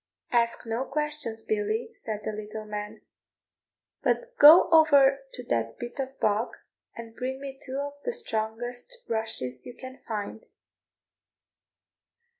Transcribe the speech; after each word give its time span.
"Ask 0.31 0.65
no 0.65 0.83
questions, 0.85 1.43
Billy," 1.43 1.91
said 1.93 2.21
the 2.25 2.31
little 2.31 2.65
man, 2.65 3.01
"but 4.01 4.35
go 4.39 4.67
over 4.71 5.19
to 5.33 5.43
that 5.43 5.77
bit 5.77 5.99
of 5.99 6.19
bog, 6.19 6.55
and 6.95 7.15
bring 7.15 7.39
me 7.39 7.55
two 7.61 7.77
of 7.79 7.93
the 8.03 8.11
strongest 8.11 8.97
rushes 9.07 9.63
you 9.67 9.75
can 9.77 9.99
find." 10.07 10.47